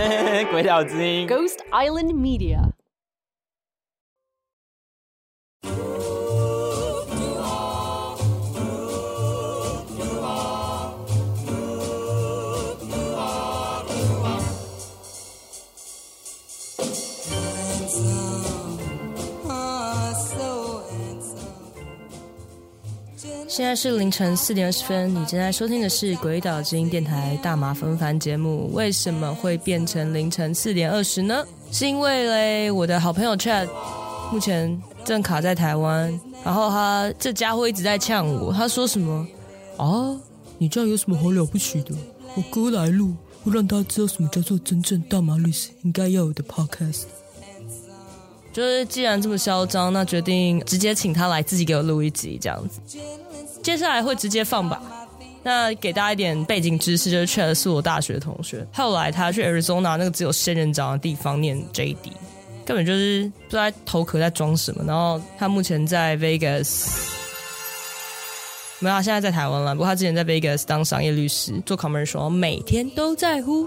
[0.51, 2.71] 鬼岛之音，Ghost Island Media。
[23.50, 28.72] 现在是凌晨四点二十分，你正在收听的是《鬼岛之音》电台大麻纷繁节目。
[28.72, 31.44] 为什么会变成凌晨四点二十呢？
[31.72, 33.68] 是因为嘞，我的好朋友 Chad
[34.30, 39.26] 目前正卡在台湾，然后他这家伙一直在呛我，他说什么
[39.78, 40.16] 啊？
[40.58, 41.92] 你这样有什么好了不起的？
[42.36, 47.02] 我哥来录，会让他知道什么叫做真正大麻律师应该要有的 Podcast。
[48.52, 52.80] 就是既然这么嚣张，那决定直接请他来自己给我录一集这样子。
[53.62, 54.80] 接下来会直接放吧。
[55.42, 61.96] 那给大家一点背景知识，就是 Chad 是我大学同学，后来他去 Arizona 那个只有仙人掌的地方念 JD，
[62.66, 64.84] 根本就是不知道头壳在装什么。
[64.86, 66.88] 然后他目前在 Vegas，
[68.80, 69.74] 没有，他现在在台湾了。
[69.74, 73.66] 不过他之前在 Vegas 当商业律师，做 commercial，每天都在乎。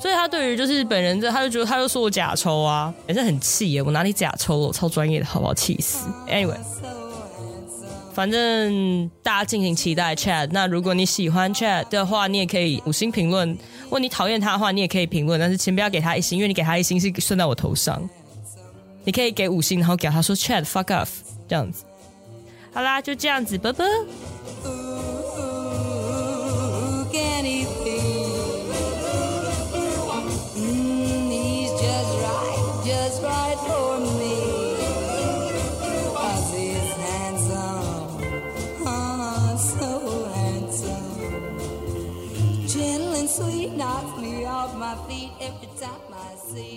[0.00, 3.82] 所以他对于就是本人这，他就觉得他就说我假抽啊，也是很气耶。
[3.82, 4.66] 我哪里假抽了？
[4.68, 5.52] 我超专业的，好不好？
[5.52, 6.06] 气死。
[6.28, 6.56] Anyway。
[8.14, 10.48] 反正大家敬请期待 Chat。
[10.52, 13.48] 那如果你喜欢 Chat 的话，你也可以五星评论；
[13.82, 15.38] 如果你讨厌他的话，你也可以评论。
[15.38, 18.08] 但是请不要给他一星，因为你给他一星是顺在我头上。
[19.02, 21.08] 你可以给五星，然后给他说 “Chat fuck off
[21.48, 21.84] 这样子。
[22.72, 23.84] 好啦，就这样子，拜拜。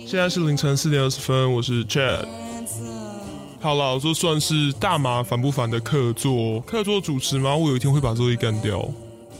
[0.06, 2.26] 现在是凌晨四点二十分，我是 Chad。
[3.60, 7.54] 好了，这算是大麻烦不烦的客座，客座主持吗？
[7.54, 8.88] 我有一天会把这个干掉。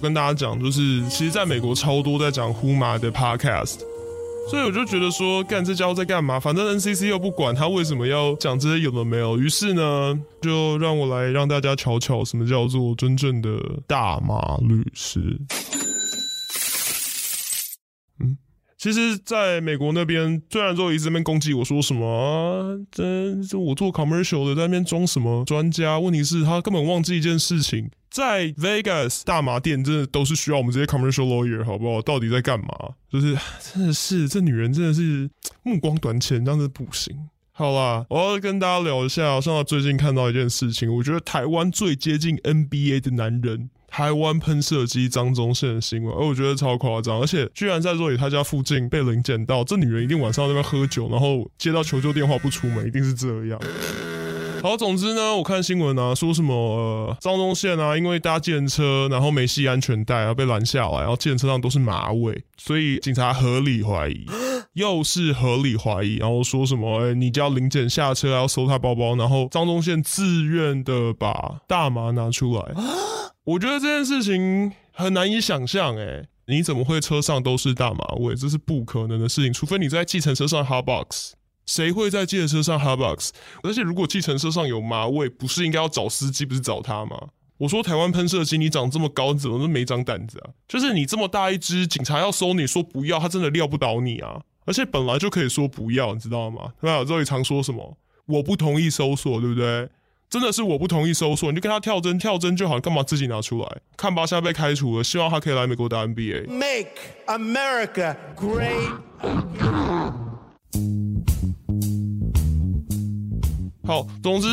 [0.01, 3.79] 跟大家讲，就是其实在美国超多在讲呼麻的 Podcast，
[4.51, 6.39] 所以我就觉得说，干这家伙在干嘛？
[6.39, 9.39] 反正 NCC 又不管他为什么要讲这些有的没有。
[9.39, 15.41] 于是呢，就让我来让大家瞧瞧什么叫做真正的大麻律师。
[18.79, 25.99] 其实，在美国那边，虽然说一直在那攻击我说什么啊，这这我做 commercial 的，在那边装什么专家？
[25.99, 32.01] 问题是，他根本忘记一件事情，在 Vegas 大麻店真的都是需要我们这些 commercial lawyer，好不好？
[32.01, 32.69] 到底在干嘛？
[33.11, 33.37] 就是
[33.75, 35.29] 真的是这女人真的是
[35.65, 37.29] 目光短浅，这样子不行。
[37.51, 43.71] 好啦，我要跟大家聊一下，像我最近看到一件事情，我觉得台湾最接近 NBA 的男人。
[43.99, 53.61] 台湾喷射机张宗宪的新闻，而我觉得超夸张，而且居然在若雨他家附近被临检到，这女人一定晚上在那边喝酒，然后接到求救电话不出门，一定是这样。
[54.63, 64.25] 好，总之呢，我看新闻啊，说什么呃张宗宪啊，因为搭计程车，然后没系安全带，然后被拦下来，然后计程车上都是麻尾，所以警察合理怀疑，
[64.75, 72.63] 又是合理怀疑，然后说什么，哎、欸，你叫林检下车要搜他包包，然后张宗宪自愿的把大麻拿出来。
[73.49, 78.35] 我觉得这件事情很难以想象，诶，你怎么会车上都是大麻味？
[78.35, 81.33] 这是不可能的事情，除非你在计程车上 hotbox。
[81.65, 83.31] 谁会在计程车上 hotbox？
[83.63, 87.29] 而且如果计程车上有麻味，不是应该要找司机，不是找他吗？
[87.57, 90.53] 我说台湾喷射机，你长这么高，你怎么都没长胆子啊？
[90.69, 94.43] 就是你这么大一只，警察要搜你说不要，他真的撂不倒你啊！
[94.67, 96.75] 而且本来就可以说不要，你知道吗？
[96.83, 97.03] 对吧？
[97.03, 97.97] 周宇常说什么？
[98.27, 99.89] 我不同意搜索，对不对？
[100.31, 103.69] 真的是我不同意搜索，你就跟他跳针，跳针就好，干嘛自己拿出来？
[103.97, 106.51] 看吧，现在被开除了，希望他可以来美国打 NBA。
[106.51, 106.91] Make
[107.27, 108.91] America Great。
[113.87, 114.47] 好，总之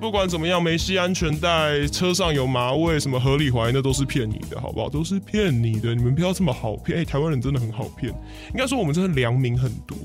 [0.00, 4.90] 不管怎么样，没系安全带，车上有麻味，什么合理怀疑，那都是骗你的，好不好？
[4.90, 6.98] 都是骗你的，你们不要这么好骗。
[6.98, 8.12] 哎、欸，台湾人真的很好骗，
[8.50, 9.96] 应该说我们真的良民很多。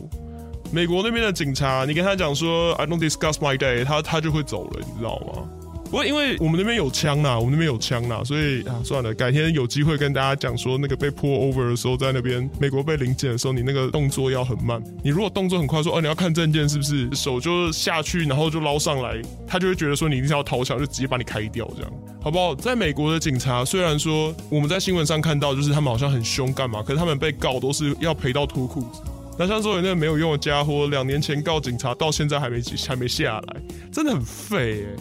[0.73, 5.43] 美国那边的警察，你跟他讲说 I don't discuss my day，他他就会走了，你知道吗？
[5.83, 14.81] 不过因为我们那边有枪呐，我们那边有枪呐，所以啊，算了，改天有机会跟大家讲说那个被 pull over 的时候，在那边美国被临检的时候，你那个动作要很慢。
[15.03, 17.09] 你如果动作很快，说哦你要看证件是不是？
[17.13, 21.91] 手就下去，然后就捞上来，他就会觉得说你一定要掏枪，就直接把你开掉，这样
[22.21, 22.55] 好不好？
[22.55, 29.01] 在美国的警察虽然说我们在新闻上看到，就是他们好像很凶干嘛，可是他们被告都是要赔到脱裤子。
[29.39, 33.61] 那像说你那个没有用的家伙，两年前告警察，到现在还没还没下来，
[33.91, 34.95] 真的很废哎！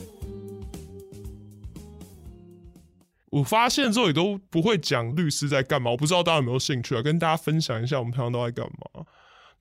[3.31, 7.03] 我发现之后也都不会讲律师在干嘛，我不知道大家有没有兴趣啊？
[7.03, 9.05] 跟大家分享一下我们平常都在干嘛。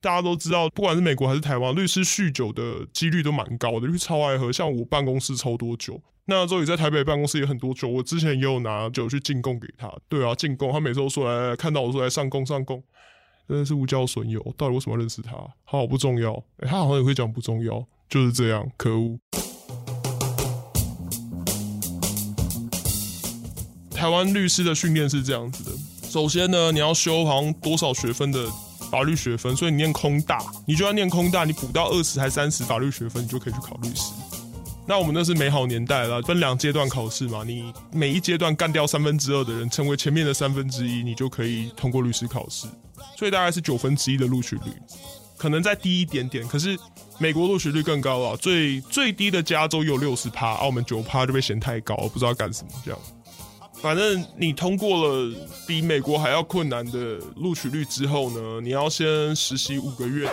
[0.01, 4.49] 大家都知道，不管是美国还是台湾，律师酗酒的几率都蛮高的，因为超爱喝。
[4.49, 9.91] 像我办公室超多酒，那周宇在台北办公室也很多酒，我之前也有拿酒去进贡给他。
[10.07, 12.81] 对啊，进贡，他每次都说来，来，来看到我说来上贡上贡，
[13.49, 14.39] 真的是无交损友。
[14.55, 15.35] 到底为什么要认识他？
[15.63, 16.31] 好，不重要。
[16.59, 19.17] 哎、他好像也会讲不重要，就是这样，可恶。
[23.89, 25.71] 台湾律师的训练是这样子的，
[26.07, 28.47] 首先呢，你要修好像多少学分的
[28.91, 34.13] 法律学分，所以你念空大，你就要念空大，你补到二十还三十法律学分，你就可以去考律师。
[34.87, 42.67] 那我们那是美好年代了，分两阶段考试嘛，你每一阶段干掉三分之二的人，成为前面的三分之一，你就可以通过律师考试。
[43.17, 44.71] 所以大概是九分之一的录取率，
[45.37, 46.77] 可能再低一点点，可是
[47.17, 52.99] 美国录取率更高啊，最最低的加州有六十趴，澳门九趴就被嫌太高，不知道干什么这样。
[53.81, 55.33] 反正你通过了
[55.65, 60.29] 比美国还要困难的录取率之后呢，你要先实习五个月，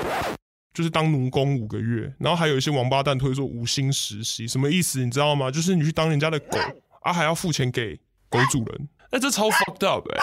[0.74, 5.48] 就是当奴工五个月，然后还有一些王八蛋推说无薪实习，什么意思你知道吗？
[5.48, 6.58] 就是你去当人家的狗
[7.02, 7.96] 啊，还要付钱给
[8.28, 10.19] 狗主人，哎，这超 fucked up 哎、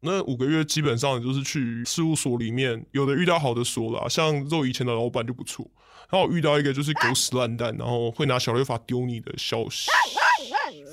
[0.00, 5.68] 那五个月基本上就是去事务所里面，有的遇到好的所了，像肉以前的老板就不错，
[6.10, 9.90] 然后我遇到一个就是狗屎烂蛋，然后会拿小雷法丢你的消息。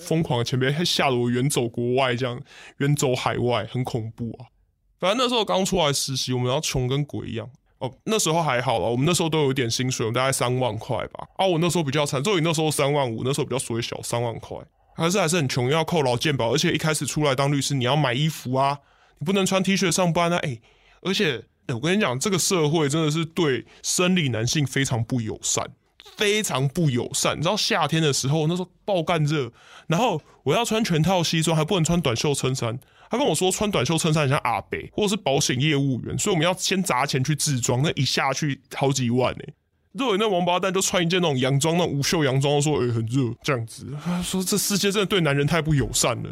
[0.06, 2.40] 疯狂前辈还吓得我远走国外，这样
[2.78, 4.50] 远走海外，很恐怖啊！
[5.00, 7.50] 反正那时候刚出来实习，我们要穷跟鬼一样
[7.80, 7.92] 哦。
[8.06, 11.28] 那时候还好了，我们那时候都有一点薪水，我们大概三万块吧。
[11.38, 14.58] 啊，我那时候比较惨，就你那时候三万五，那时候比较所谓小三万块，
[14.96, 18.80] 还是还是很穷，要扣劳健保，而且一开始出来当律师，你要买衣服啊，
[19.20, 20.60] 你不能穿 T 恤上班啊，哎、
[21.02, 25.66] 而且、欸、我跟你讲，这个社会真的是对生理男性非常不友善。
[26.18, 29.52] 非常不友善，你知道夏天的时候，那时候爆干热，
[29.88, 32.80] 然后我要穿全套西装，还不能穿短袖衬衫。
[33.10, 39.44] 他跟我说穿短袖衬衫很像阿伯，或者是保险业务员，所以我们要先砸钱去自装，那一下去好几万呢。
[39.94, 46.30] 如果那王八蛋就穿一件那种洋装，那无袖洋装，说哎、很热这样子，他说这世界真的对男人太不友善了。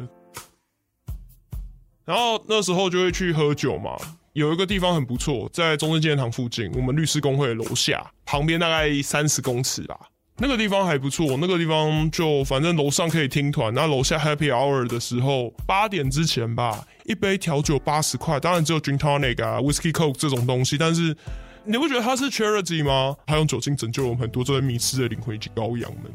[2.05, 3.95] 然后那时候就会去喝酒嘛。
[4.33, 9.95] 有一个地方很不错，在中正纪念堂附近，我们律师公会的楼下，旁边大概三十公尺吧。
[10.37, 21.15] 那个地方还不错，那个地方就反正楼上可以听团，那楼下 Happy Hour 的时候，八点之前吧，一杯调酒八十块，当然只有 Gin Tonic 啊、，Whisky Coke 这种东西，但是
[21.63, 23.15] 你不觉得它是 Charity 吗？
[23.27, 26.11] 它用酒精拯救了我们很多这些迷失的灵魂以及羔羊们。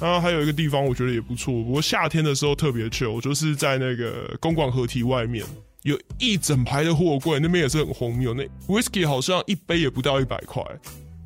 [0.00, 3.06] 啊，还有一个地方我觉得也不错，不过夏天的时候特别缺。
[3.06, 5.44] 我就是在那个公馆河堤外面。
[5.82, 8.32] 有一整排的货柜，那边也是很荒谬。
[8.32, 10.62] 那 whisky 好像一杯也不到一百块，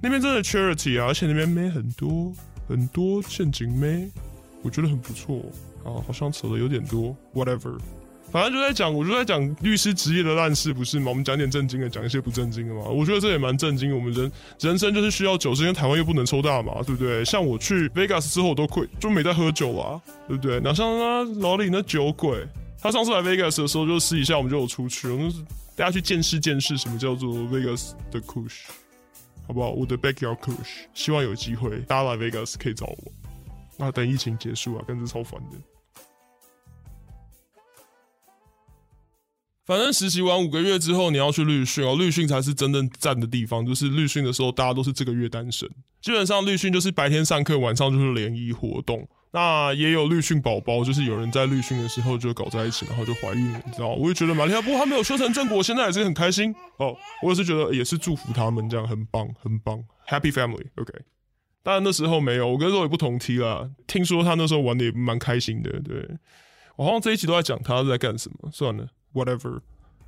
[0.02, 2.32] 那边真的 charity 啊，而且那边妹很多
[2.66, 4.10] 很多陷阱妹，
[4.62, 5.44] 我觉得很不错
[5.84, 6.02] 啊。
[6.04, 7.78] 好像扯的有点多，whatever，
[8.30, 11.06] 反正就在讲，我就在讲律师职业的烂事，不是吗？
[11.08, 12.82] 我们讲点正经的，讲一些不正经的嘛。
[12.82, 13.94] 我觉得这也蛮正经。
[13.94, 14.30] 我们人
[14.60, 17.24] 人生就是需要酒，是因为台湾又不能抽大麻，对不对？
[17.24, 20.60] 像我去 Vegas 之后，我都亏，就没在喝酒啊，对不对？
[20.60, 22.46] 哪像啊老李那酒鬼。
[22.80, 25.32] 他上次来 Vegas 的时候，就私底下我们就有出去，我们
[25.74, 28.66] 大家去见识见识什么叫做 Vegas 的 Kush，
[29.46, 29.70] 好不好？
[29.70, 32.98] 我的 Backyard Kush，希望有机会大家来 Vegas 可以找我。
[33.76, 35.77] 那等疫情结束啊，跟着超烦的。
[39.68, 43.66] 反正实习完五个月之后，你要去律训哦，律训才是真正赞的地方。
[43.66, 45.68] 就是律训的时候，大家都是这个月单身，
[46.00, 49.06] 基本上律训就是白天上课，晚上就是联谊活动。
[49.30, 53.88] 那也有律训宝宝，就是有人在律训的时候就搞在一起，然后就怀孕了，你知道？
[53.88, 56.96] 我也觉得蛮厉害，不过他没有修成正果，现在也是很开心哦。
[57.22, 60.94] 我也是觉得也是祝福他们这样，很棒，很棒，Happy Family，OK。
[61.62, 63.68] 当然那时候没有，我跟肉也不同梯啦。
[63.86, 66.08] 听说他那时候玩的也蛮开心的，对。
[66.76, 69.60] 我好像这一集都在讲他在干什么，算了，Whatever。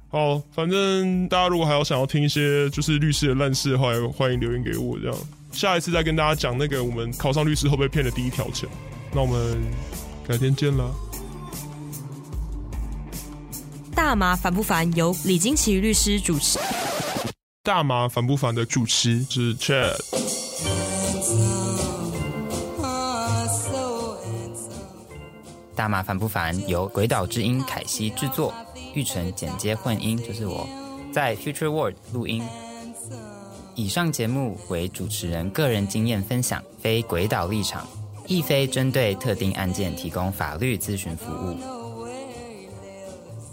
[0.09, 5.17] 好，反正大家如果还有想要听一些就是律师的烂事的话，欢迎留言给我，这样
[5.53, 8.69] 下一次再跟大家讲那个我们考上律师后被骗的第一条钱。
[9.13, 9.57] 那我们
[10.27, 10.93] 改天见了。
[13.95, 14.93] 大麻烦不烦？
[14.97, 16.59] 由李金奇律师主持。
[17.63, 19.97] 大麻烦不烦的主持是 Chad。
[25.77, 26.69] 大麻烦不烦？
[26.69, 28.53] 由鬼岛之音凯西制作，
[28.95, 30.69] 玉成剪接混音，就是我
[31.13, 32.43] 在 Future World 录音。
[33.75, 37.87] 以上节目为主持人个人经验分享，非鬼岛立场。
[38.27, 41.57] 亦非针对特定案件提供法律咨询服务。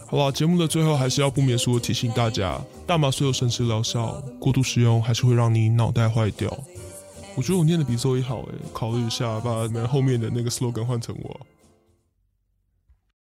[0.06, 6.56] 好吧，节目的最后还是要不免俗的提醒大家：大麻虽有神奇疗效，过度使用还是会让你脑袋坏掉。
[7.36, 11.42] 我觉得我念的比周一好诶，考虑一下把你们后面的那个 slogan 换成我。